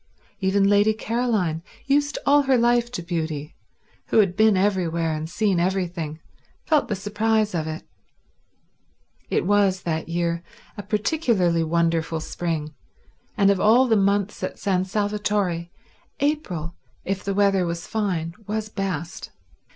[0.39, 3.55] Even Lady Caroline, used all her life to beauty,
[4.07, 6.19] who had been everywhere and seen everything,
[6.65, 7.83] felt the surprise of it.
[9.29, 10.41] It was, that year,
[10.75, 12.73] a particularly wonderful spring,
[13.37, 15.67] and of all the months at San Salvatore
[16.19, 16.73] April,
[17.05, 19.29] if the weather was fine, was best.